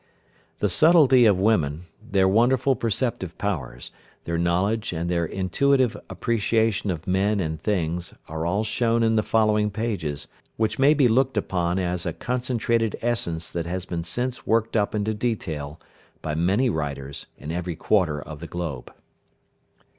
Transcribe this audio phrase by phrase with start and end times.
[0.61, 3.91] The subtlety of women, their wonderful perceptive powers,
[4.23, 9.21] their knowledge, and their intuitive appreciation of men and things, are all shown in the
[9.21, 10.25] following pages,
[10.57, 14.95] which may be looked upon as a concentrated essence that has been since worked up
[14.95, 15.79] into detail
[16.23, 18.91] by many writers in every quarter of the globe.